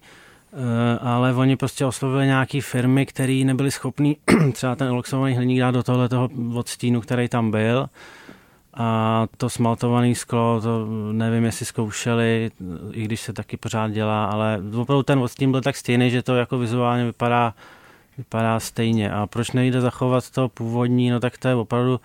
[1.01, 4.17] ale oni prostě oslovili nějaký firmy, které nebyly schopný
[4.53, 7.87] třeba ten eloxovaný hliník dát do tohoto odstínu, který tam byl.
[8.75, 12.51] A to smaltované sklo, to nevím, jestli zkoušeli,
[12.93, 16.37] i když se taky pořád dělá, ale opravdu ten odstín byl tak stejný, že to
[16.37, 17.55] jako vizuálně vypadá,
[18.19, 19.11] vypadá stejně.
[19.11, 22.01] A proč nejde zachovat to původní, no tak to je opravdu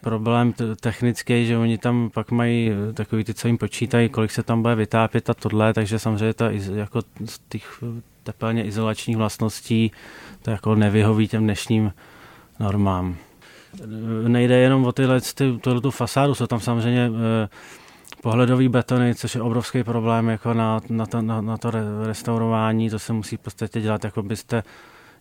[0.00, 4.62] problém technický, že oni tam pak mají takový ty, co jim počítají, kolik se tam
[4.62, 7.82] bude vytápět a tohle, takže samozřejmě ta jako z těch
[8.22, 9.92] tepelně izolačních vlastností
[10.42, 11.92] to jako nevyhoví těm dnešním
[12.60, 13.16] normám.
[14.28, 17.48] Nejde jenom o tyhle, ty, tuhle tu fasádu, jsou tam samozřejmě eh,
[18.22, 21.72] pohledový betony, což je obrovský problém jako na, na, to, na, na to
[22.06, 24.62] restaurování, to se musí v podstatě dělat, jako byste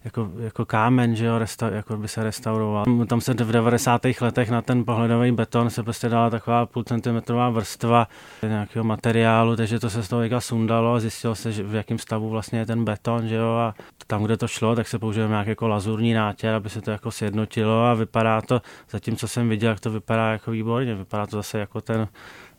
[0.05, 2.85] jako, jako kámen, že jo, resta, jako by se restauroval.
[3.07, 4.01] Tam se v 90.
[4.21, 8.07] letech na ten pohledový beton se prostě dala taková půl centimetrová vrstva
[8.47, 12.29] nějakého materiálu, takže to se z toho sundalo a zjistilo se, že v jakém stavu
[12.29, 13.75] vlastně je ten beton, že jo, a
[14.07, 17.11] tam, kde to šlo, tak se používá nějaký jako lazurní nátěr, aby se to jako
[17.11, 21.35] sjednotilo a vypadá to, zatím co jsem viděl, jak to vypadá jako výborně, vypadá to
[21.35, 22.07] zase jako ten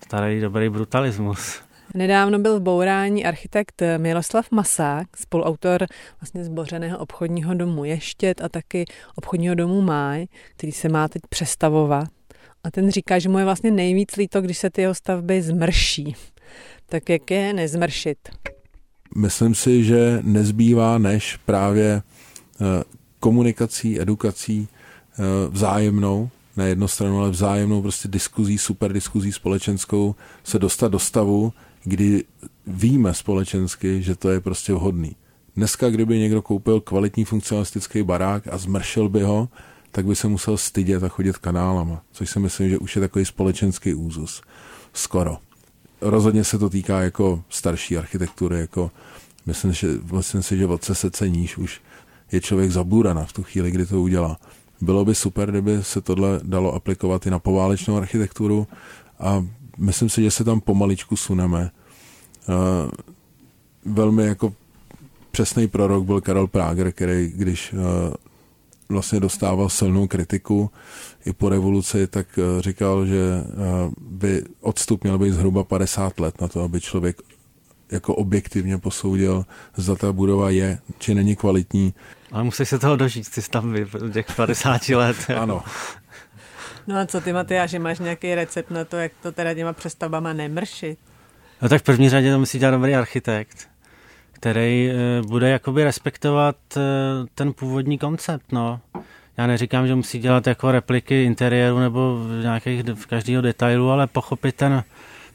[0.01, 1.67] starý dobrý brutalismus.
[1.94, 5.87] Nedávno byl v bourání architekt Miroslav Masák, spoluautor
[6.20, 8.85] vlastně zbořeného obchodního domu Ještět a taky
[9.16, 12.09] obchodního domu Máj, který se má teď přestavovat.
[12.64, 16.16] A ten říká, že mu je vlastně nejvíc líto, když se ty jeho stavby zmrší.
[16.87, 18.18] Tak jak je nezmršit?
[19.16, 22.03] Myslím si, že nezbývá než právě
[22.61, 22.85] eh,
[23.20, 30.59] komunikací, edukací eh, vzájemnou, na jednu stranu, ale vzájemnou prostě diskuzí, super diskuzí společenskou se
[30.59, 31.53] dostat do stavu,
[31.85, 32.25] kdy
[32.67, 35.17] víme společensky, že to je prostě vhodný.
[35.57, 39.49] Dneska, kdyby někdo koupil kvalitní funkcionalistický barák a zmršil by ho,
[39.93, 43.25] tak by se musel stydět a chodit kanálama, což si myslím, že už je takový
[43.25, 44.43] společenský úzus.
[44.93, 45.38] Skoro.
[46.01, 48.91] Rozhodně se to týká jako starší architektury, jako
[49.47, 51.81] myslím, že, myslím si, že od se ceníš, už
[52.33, 54.38] je člověk zaburana v tu chvíli, kdy to udělá.
[54.81, 58.67] Bylo by super, kdyby se tohle dalo aplikovat i na poválečnou architekturu
[59.19, 59.47] a
[59.79, 61.71] myslím si, že se tam pomaličku suneme.
[62.49, 62.91] Uh,
[63.95, 64.55] velmi jako
[65.31, 67.79] přesný prorok byl Karel Prager, který když uh,
[68.88, 70.71] vlastně dostával silnou kritiku
[71.27, 73.45] i po revoluci, tak uh, říkal, že
[74.01, 77.17] by odstup měl být zhruba 50 let na to, aby člověk
[77.91, 81.95] jako objektivně posoudil, zda ta budova je, či není kvalitní.
[82.33, 85.17] Ale musí se toho dožít, ty stavby těch 50 let.
[85.37, 85.62] ano.
[86.88, 90.33] No a co ty, Matyáši, máš nějaký recept na to, jak to teda těma přestavbama
[90.33, 90.98] nemršit?
[91.62, 93.68] No tak v první řadě to musí dělat dobrý architekt,
[94.33, 96.81] který e, bude jakoby respektovat e,
[97.35, 98.81] ten původní koncept, no.
[99.37, 104.07] Já neříkám, že musí dělat jako repliky interiéru nebo v nějakých v každého detailu, ale
[104.07, 104.85] pochopit ten,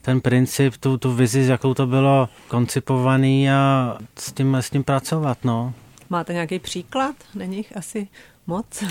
[0.02, 4.84] ten princip, tu, tu vizi, s jakou to bylo koncipovaný a s tím, s tím
[4.84, 5.74] pracovat, no.
[6.10, 7.16] Máte nějaký příklad?
[7.36, 8.08] Není jich asi
[8.48, 8.84] moc?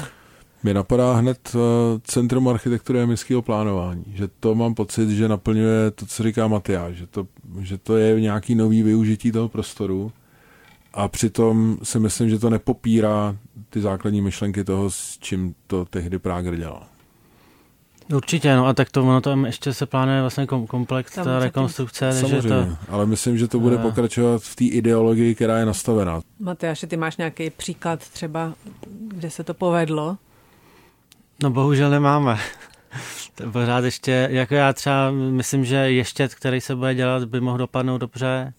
[0.63, 1.59] Mě napadá hned eh,
[2.05, 6.95] Centrum architektury a městského plánování, že to mám pocit, že naplňuje to, co říká Matyáš,
[6.95, 7.27] že to,
[7.61, 10.13] že to je nějaký nový využití toho prostoru
[10.95, 13.37] a přitom si myslím, že to nepopírá
[13.71, 16.83] ty základní myšlenky toho, s čím to tehdy Prager dělal.
[18.15, 22.13] Určitě, no a tak to ono tam ještě se plánuje vlastně komplex, ta rekonstrukce.
[22.13, 22.77] Samozřejmě, to...
[22.89, 23.83] ale myslím, že to bude uh...
[23.83, 26.21] pokračovat v té ideologii, která je nastavená.
[26.41, 28.53] Matyáši, ty máš nějaký příklad třeba,
[29.09, 30.17] kde se to povedlo?
[31.43, 32.39] No bohužel nemáme.
[33.35, 37.59] To pořád ještě, jako já třeba myslím, že ještět, který se bude dělat, by mohl
[37.59, 38.53] dopadnout dobře.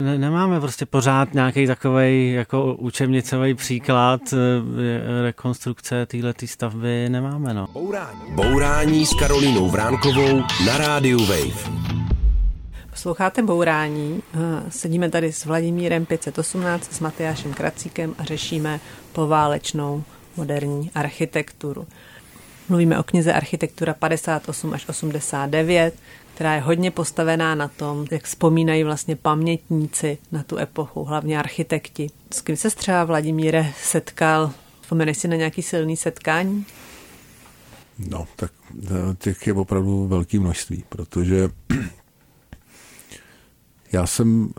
[0.00, 7.66] Ne, nemáme prostě pořád nějaký takový jako učebnicový příklad eh, rekonstrukce této stavby, nemáme no.
[7.72, 8.20] Bourání.
[8.34, 11.70] Bourání s Karolínou Vránkovou na rádiu Wave.
[12.90, 14.22] Posloucháte Bourání.
[14.34, 14.38] Eh,
[14.70, 18.80] sedíme tady s Vladimírem 518, s Matyášem Kracíkem a řešíme
[19.12, 20.04] poválečnou
[20.36, 21.86] moderní architekturu.
[22.70, 25.94] Mluvíme o knize Architektura 58 až 89,
[26.34, 32.10] která je hodně postavená na tom, jak vzpomínají vlastně pamětníci na tu epochu, hlavně architekti.
[32.30, 34.52] S kým se třeba Vladimíre setkal?
[34.80, 36.66] Vzpomeneš si na nějaký silný setkání?
[37.98, 38.52] No, tak
[38.84, 41.48] eh, těch je opravdu velké množství, protože
[43.92, 44.52] já jsem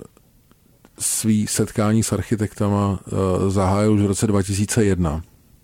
[1.00, 3.00] svý setkání s architektama
[3.48, 5.22] zahájil už v roce 2001.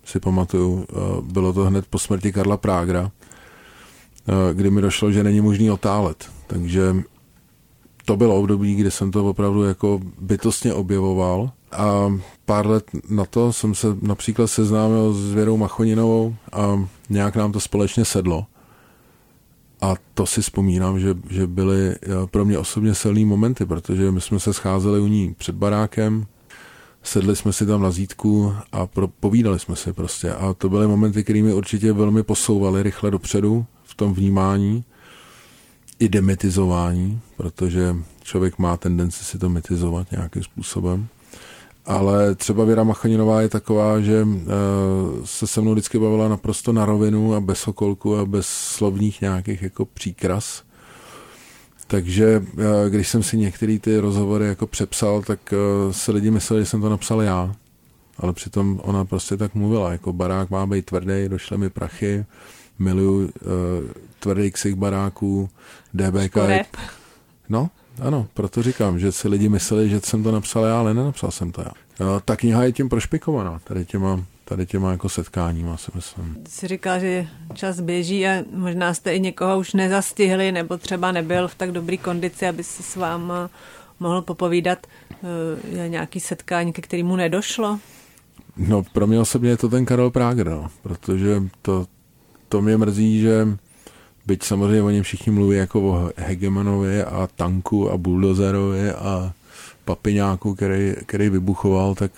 [0.08, 0.86] Si pamatuju,
[1.22, 3.10] bylo to hned po smrti Karla Prágra,
[4.52, 6.30] kdy mi došlo, že není možný otálet.
[6.46, 6.96] Takže
[8.04, 12.12] to bylo období, kdy jsem to opravdu jako bytostně objevoval a
[12.44, 17.60] pár let na to jsem se například seznámil s Věrou Machoninovou a nějak nám to
[17.60, 18.46] společně sedlo.
[19.80, 21.96] A to si vzpomínám, že, že byly eh,
[22.30, 26.26] pro mě osobně silný momenty, protože my jsme se scházeli u ní před barákem,
[27.02, 30.32] sedli jsme si tam na zítku a pro, povídali jsme si prostě.
[30.32, 34.84] A to byly momenty, které mi určitě velmi posouvaly rychle dopředu v tom vnímání
[35.98, 41.06] i demitizování, protože člověk má tendenci si to mitizovat nějakým způsobem.
[41.86, 44.38] Ale třeba Věra Machaninová je taková, že uh,
[45.24, 49.62] se se mnou vždycky bavila naprosto na rovinu a bez okolku a bez slovních nějakých
[49.62, 50.62] jako příkras.
[51.90, 56.62] Takže uh, když jsem si některé ty rozhovory jako přepsal, tak uh, se lidi mysleli,
[56.62, 57.54] že jsem to napsal já.
[58.18, 62.24] Ale přitom ona prostě tak mluvila, jako barák má být tvrdý, došly mi prachy,
[62.78, 63.30] miluju uh,
[64.18, 65.50] tvrdý ksich baráků,
[65.94, 66.36] DBK.
[67.48, 67.70] No,
[68.00, 71.52] ano, proto říkám, že si lidi mysleli, že jsem to napsal já, ale nenapsal jsem
[71.52, 71.72] to já.
[72.24, 76.36] Ta kniha je tím prošpikovaná, tady těma, tady těma jako setkáníma, si myslím.
[76.48, 81.48] Jsi říkal, že čas běží a možná jste i někoho už nezastihli, nebo třeba nebyl
[81.48, 83.50] v tak dobré kondici, aby si s váma
[84.00, 84.86] mohl popovídat.
[85.12, 87.78] Eh, je nějaký setkání, ke kterému nedošlo?
[88.56, 91.86] No, pro mě osobně je to ten Karel Prager, no, protože to,
[92.48, 93.48] to mě mrzí, že
[94.26, 99.32] byť samozřejmě o něm všichni mluví jako o hegemonovi a tanku a buldozerovi a
[99.84, 102.12] papiňáku, který, který vybuchoval, tak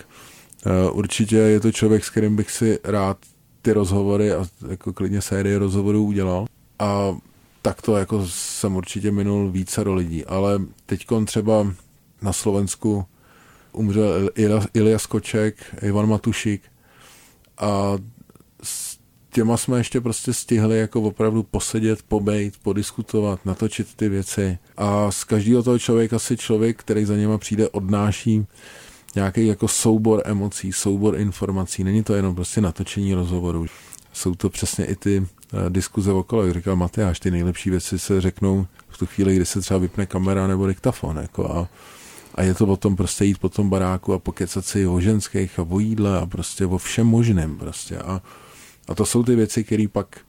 [0.91, 3.17] určitě je to člověk, s kterým bych si rád
[3.61, 6.45] ty rozhovory a jako klidně série rozhovorů udělal.
[6.79, 7.17] A
[7.61, 11.73] tak to jako jsem určitě minul více do lidí, ale teď třeba
[12.21, 13.05] na Slovensku
[13.71, 14.29] umřel
[14.73, 16.61] Ilja Skoček, Ivan Matušik
[17.57, 17.97] a
[19.33, 24.57] těma jsme ještě prostě stihli jako opravdu posedět, pobejt, podiskutovat, natočit ty věci.
[24.77, 28.45] A z každého toho člověka si člověk, který za něma přijde, odnáší
[29.15, 31.83] nějaký jako soubor emocí, soubor informací.
[31.83, 33.65] Není to jenom prostě natočení rozhovoru.
[34.13, 35.25] Jsou to přesně i ty uh,
[35.69, 36.45] diskuze okolo.
[36.45, 40.05] Jak říkal Matyáš, ty nejlepší věci se řeknou v tu chvíli, kdy se třeba vypne
[40.05, 41.17] kamera nebo diktafon.
[41.17, 41.67] Jako a,
[42.35, 45.59] a je to o tom prostě jít po tom baráku a pokecat si o ženských
[45.59, 47.97] a o jídle a prostě o všem možném prostě.
[47.97, 48.21] A
[48.87, 50.19] a to jsou ty věci, které pak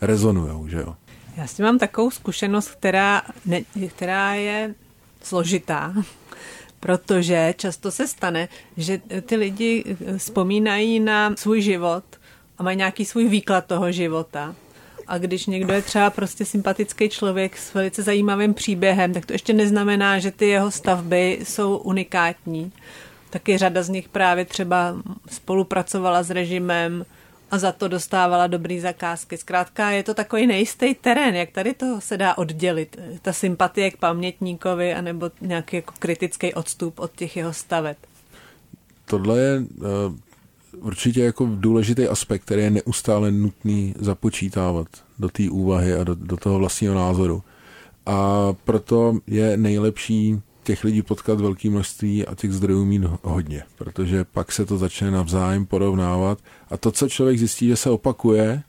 [0.00, 0.96] rezonujou, že jo.
[1.36, 4.74] Já s tím mám takovou zkušenost, která, ne, která je
[5.22, 5.94] složitá,
[6.80, 12.04] protože často se stane, že ty lidi vzpomínají na svůj život
[12.58, 14.54] a mají nějaký svůj výklad toho života.
[15.06, 19.52] A když někdo je třeba prostě sympatický člověk s velice zajímavým příběhem, tak to ještě
[19.52, 22.72] neznamená, že ty jeho stavby jsou unikátní.
[23.30, 24.96] Taky řada z nich právě třeba
[25.30, 27.04] spolupracovala s režimem,
[27.50, 29.36] a za to dostávala dobrý zakázky.
[29.36, 32.96] Zkrátka je to takový nejistý terén, jak tady to se dá oddělit.
[33.22, 37.96] Ta sympatie k pamětníkovi anebo nějaký jako kritický odstup od těch jeho staveb.
[39.04, 45.94] Tohle je uh, určitě jako důležitý aspekt, který je neustále nutný započítávat do té úvahy
[45.94, 47.42] a do, do toho vlastního názoru.
[48.06, 54.24] A proto je nejlepší těch lidí potkat velké množství a těch zdrojů mít hodně, protože
[54.24, 56.38] pak se to začne navzájem porovnávat
[56.70, 58.62] a to, co člověk zjistí, že se opakuje,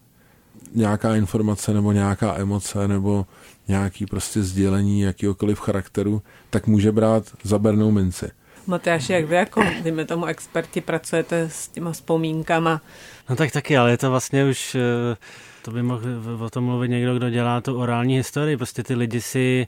[0.76, 3.26] nějaká informace nebo nějaká emoce nebo
[3.68, 8.32] nějaký prostě sdělení jakýkoliv charakteru, tak může brát za bernou minci.
[8.68, 12.82] Matyáš, jak vy jako, dejme tomu, experti pracujete s těma vzpomínkama?
[13.30, 15.18] No tak taky, ale je to vlastně už, eh,
[15.62, 16.04] to by mohl
[16.40, 18.58] o tom mluvit někdo, kdo dělá tu orální historii.
[18.58, 19.68] Prostě ty lidi si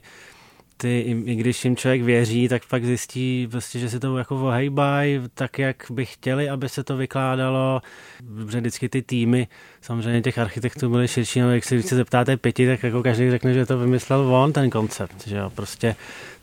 [0.76, 4.36] ty, i, i když jim člověk věří, tak pak zjistí, prostě, že se to jako
[4.36, 7.82] ohejbají tak, jak by chtěli, aby se to vykládalo.
[8.20, 9.48] Dobře, vždycky ty týmy,
[9.80, 13.54] samozřejmě těch architektů byly širší, ale jak se více zeptáte pěti, tak jako každý řekne,
[13.54, 15.96] že to vymyslel on, ten koncept, že jo, prostě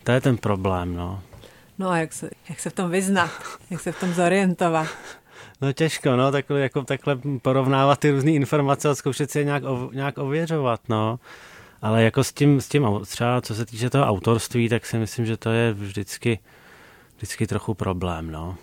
[0.03, 1.23] to je ten problém, no.
[1.79, 3.31] No a jak se, jak se v tom vyznat,
[3.69, 4.87] jak se v tom zorientovat?
[5.61, 9.63] No těžko, no, takhle, jako, takhle porovnávat ty různé informace a zkoušet si je nějak,
[9.63, 11.19] ov, nějak ověřovat, no.
[11.81, 15.25] Ale jako s tím, s tím třeba co se týče toho autorství, tak si myslím,
[15.25, 16.39] že to je vždycky,
[17.17, 18.31] vždycky trochu problém.
[18.31, 18.55] No.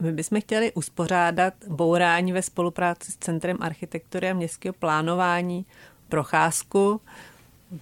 [0.00, 5.66] My bychom chtěli uspořádat bourání ve spolupráci s Centrem architektury a městského plánování
[6.08, 7.00] procházku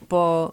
[0.08, 0.50] po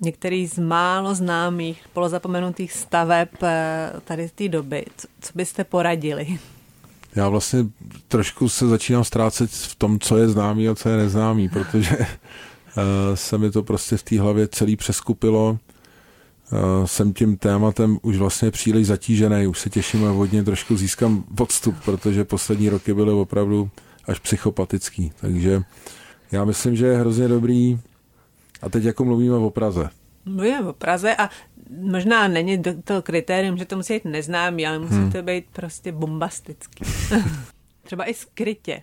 [0.00, 4.84] některých z málo známých, polozapomenutých staveb eh, tady z té doby.
[4.96, 6.38] Co, co byste poradili?
[7.14, 7.64] Já vlastně
[8.08, 11.96] trošku se začínám ztrácet v tom, co je známý a co je neznámý, protože
[13.14, 15.58] se mi to prostě v té hlavě celý přeskupilo.
[16.84, 21.74] jsem tím tématem už vlastně příliš zatížený, už se těším a hodně trošku získám odstup,
[21.84, 23.70] protože poslední roky byly opravdu
[24.04, 25.62] až psychopatický, takže
[26.32, 27.78] já myslím, že je hrozně dobrý
[28.62, 29.90] a teď jako mluvíme o Praze.
[30.24, 31.30] Mluvíme o Praze a
[31.80, 35.12] možná není to kritérium, že to musí být neznámý, ale musí hmm.
[35.12, 36.84] to být prostě bombastický.
[37.82, 38.82] Třeba i skrytě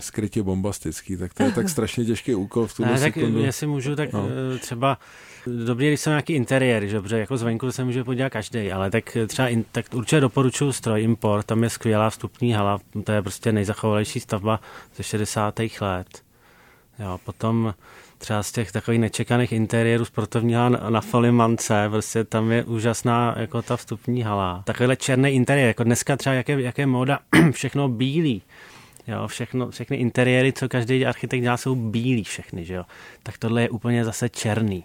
[0.00, 3.40] skrytě bombastický, tak to je tak strašně těžký úkol v tuhle ne, tak sekundu.
[3.40, 4.28] jestli můžu, tak no.
[4.54, 4.98] Eh, třeba
[5.46, 9.16] dobrý, když jsou nějaký interiéry, že dobře, jako zvenku se může podívat každý, ale tak
[9.26, 13.52] třeba in, tak určitě doporučuji stroj Import, tam je skvělá vstupní hala, to je prostě
[13.52, 14.60] nejzachovalejší stavba
[14.96, 15.60] ze 60.
[15.80, 16.22] let.
[16.98, 17.74] Jo, potom
[18.20, 23.62] třeba z těch takových nečekaných interiérů sportovního na, na Folimance, prostě tam je úžasná jako
[23.62, 24.62] ta vstupní hala.
[24.66, 27.18] Takovýhle černý interiér, jako dneska třeba jaké, jaké móda,
[27.50, 28.42] všechno bílý.
[29.10, 32.84] Jo, všechno, všechny interiéry, co každý architekt dělá, jsou bílí všechny, že jo.
[33.22, 34.84] Tak tohle je úplně zase černý.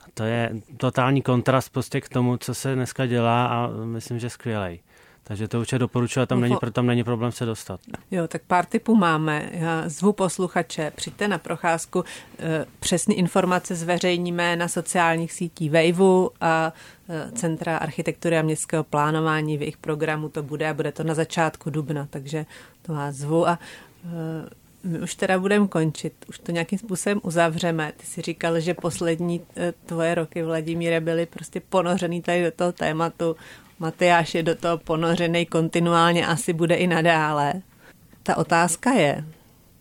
[0.00, 4.30] A to je totální kontrast prostě k tomu, co se dneska dělá a myslím, že
[4.30, 4.80] skvělej.
[5.26, 7.80] Takže to určitě doporučuji, tam, není, tam není problém se dostat.
[8.10, 9.48] Jo, tak pár typů máme.
[9.52, 12.04] Já zvu posluchače, přijďte na procházku.
[12.38, 16.72] Eh, přesné informace zveřejníme na sociálních sítích Vejvu a
[17.08, 21.14] eh, Centra architektury a městského plánování v jejich programu to bude a bude to na
[21.14, 22.46] začátku dubna, takže
[22.82, 23.58] to vás zvu a
[24.04, 24.48] eh,
[24.84, 27.92] my už teda budeme končit, už to nějakým způsobem uzavřeme.
[27.96, 29.40] Ty si říkal, že poslední
[29.86, 33.36] tvoje roky, Vladimíre, byly prostě ponořený tady do toho tématu
[33.78, 37.52] Matyáš je do toho ponořený kontinuálně, asi bude i nadále.
[38.22, 39.24] Ta otázka je,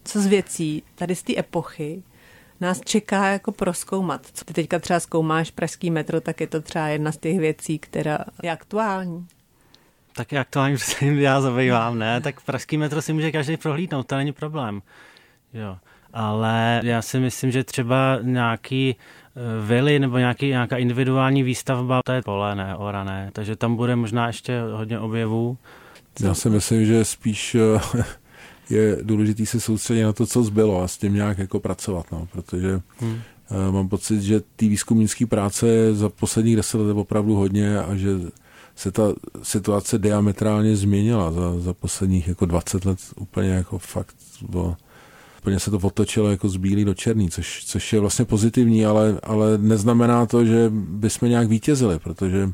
[0.03, 2.03] co z věcí tady z té epochy
[2.59, 4.27] nás čeká jako proskoumat.
[4.33, 7.79] Co ty teďka třeba zkoumáš pražský metro, tak je to třeba jedna z těch věcí,
[7.79, 9.27] která je aktuální.
[10.15, 12.21] Tak je aktuální, že se jim já zabývám, ne?
[12.21, 14.81] Tak pražský metro si může každý prohlídnout, to není problém.
[15.53, 15.77] Jo.
[16.13, 18.95] Ale já si myslím, že třeba nějaký
[19.65, 24.27] vily nebo nějaký, nějaká individuální výstavba, to je pole, ne, orané, takže tam bude možná
[24.27, 25.57] ještě hodně objevů.
[26.19, 28.03] Já si myslím, že spíš eh,
[28.69, 32.27] je důležité se soustředit na to, co zbylo a s tím nějak jako pracovat, no,
[32.31, 33.21] protože hmm.
[33.51, 37.95] Eh, mám pocit, že ty výzkumnické práce za posledních deset let je opravdu hodně a
[37.95, 38.09] že
[38.75, 39.03] se ta
[39.43, 44.15] situace diametrálně změnila za, za posledních jako 20 let úplně jako fakt
[44.49, 44.75] bylo
[45.43, 49.19] úplně se to otočilo jako z bílý do černý, což, což je vlastně pozitivní, ale,
[49.23, 52.49] ale neznamená to, že bychom nějak vítězili, protože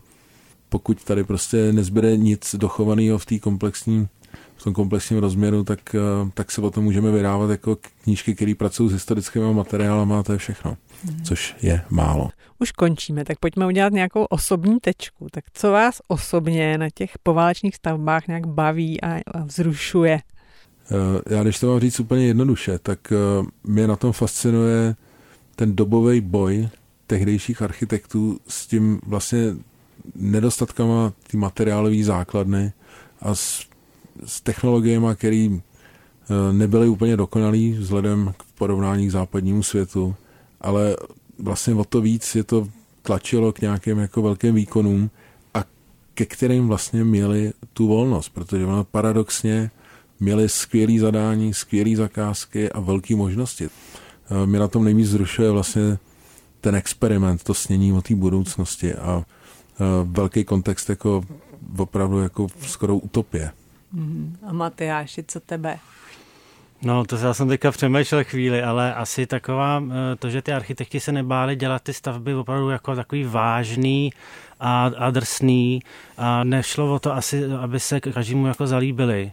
[0.69, 4.07] pokud tady prostě nezbyde nic dochovaného v té komplexní
[4.55, 8.55] v tom komplexním rozměru, tak, eh, tak se o tom můžeme vydávat jako knížky, které
[8.55, 11.23] pracují s historickými materiály a to je všechno, hmm.
[11.23, 12.29] což je málo.
[12.59, 15.27] Už končíme, tak pojďme udělat nějakou osobní tečku.
[15.31, 20.19] Tak co vás osobně na těch poválečných stavbách nějak baví a vzrušuje?
[20.91, 24.95] Eh, já když to mám říct úplně jednoduše, tak eh, mě na tom fascinuje
[25.55, 26.69] ten dobový boj
[27.07, 29.55] tehdejších architektů s tím vlastně
[30.15, 32.73] nedostatkama ty materiálové základny
[33.21, 33.65] a s,
[34.25, 40.15] s technologiemi, které eh, nebyly úplně dokonalý vzhledem k porovnání k západnímu světu,
[40.61, 40.95] ale
[41.39, 42.67] vlastně o to víc je to
[43.01, 45.09] tlačilo k nějakým jako velkým výkonům
[45.53, 45.63] a
[46.13, 49.71] ke kterým vlastně měli tu volnost, protože ona paradoxně
[50.19, 53.69] měli skvělé zadání, skvělé zakázky a velké možnosti.
[54.31, 55.97] Eh, mě na tom nejvíc zrušuje vlastně
[56.61, 61.23] ten experiment, to snění o té budoucnosti a eh, velký kontext jako
[61.77, 63.51] opravdu jako skoro utopie.
[63.93, 64.37] Mm.
[64.43, 65.79] A Matyáši, co tebe?
[66.81, 70.99] No, to já jsem teďka přemýšlel chvíli, ale asi taková, eh, to, že ty architekti
[70.99, 74.13] se nebáli dělat ty stavby opravdu jako takový vážný
[74.59, 75.81] a, a drsný
[76.17, 79.31] a nešlo o to asi, aby se každému jako zalíbili.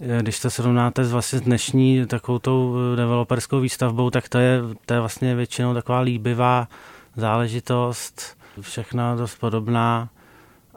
[0.00, 4.60] Eh, když to srovnáte s vlastně dnešní takovou tou eh, developerskou výstavbou, tak to je,
[4.86, 6.68] to je vlastně většinou taková líbivá
[7.16, 10.08] záležitost, všechna dost podobná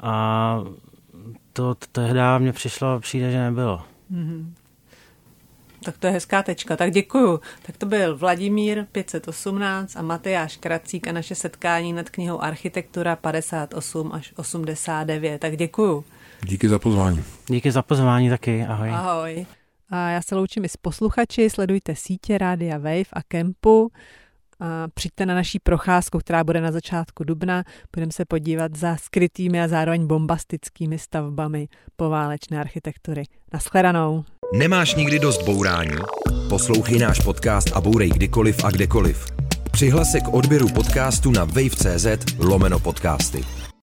[0.02, 0.60] a
[1.54, 3.84] to tehdy mně přišlo, přijde, že nebylo.
[4.12, 4.46] Mm-hmm.
[5.84, 6.76] Tak to je hezká tečka.
[6.76, 7.40] Tak děkuju.
[7.62, 14.12] Tak to byl Vladimír 518 a Matyáš Kracík a naše setkání nad knihou Architektura 58
[14.14, 15.42] až 89.
[15.42, 16.06] Tak děkuju.
[16.44, 17.24] Díky za pozvání.
[17.48, 18.90] Díky za pozvání taky, ahoj.
[18.90, 19.46] Ahoj.
[19.90, 23.92] A já se loučím i s posluchači, sledujte sítě Rádia Wave a Kempu.
[24.60, 27.64] A přijďte na naší procházku, která bude na začátku dubna.
[27.96, 33.24] Budeme se podívat za skrytými a zároveň bombastickými stavbami poválečné architektury.
[33.54, 34.26] Naschledanou.
[34.54, 35.98] Nemáš nikdy dost bourání?
[36.50, 39.26] Poslouchej náš podcast a bourej kdykoliv a kdekoliv.
[39.72, 42.08] Přihlas se k odběru podcastu na wave.cz
[42.40, 43.67] lomeno podcasty.